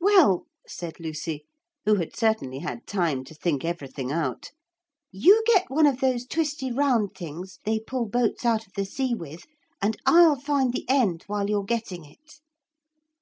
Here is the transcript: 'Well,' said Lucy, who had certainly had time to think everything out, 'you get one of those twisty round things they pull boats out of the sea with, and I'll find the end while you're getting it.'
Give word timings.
'Well,' 0.00 0.46
said 0.66 0.98
Lucy, 0.98 1.44
who 1.84 1.96
had 1.96 2.16
certainly 2.16 2.60
had 2.60 2.86
time 2.86 3.22
to 3.24 3.34
think 3.34 3.66
everything 3.66 4.10
out, 4.10 4.50
'you 5.12 5.42
get 5.44 5.68
one 5.68 5.86
of 5.86 6.00
those 6.00 6.24
twisty 6.24 6.72
round 6.72 7.12
things 7.14 7.58
they 7.66 7.78
pull 7.78 8.06
boats 8.08 8.46
out 8.46 8.66
of 8.66 8.72
the 8.76 8.86
sea 8.86 9.14
with, 9.14 9.44
and 9.82 9.98
I'll 10.06 10.36
find 10.40 10.72
the 10.72 10.88
end 10.88 11.24
while 11.26 11.50
you're 11.50 11.64
getting 11.64 12.06
it.' 12.06 12.40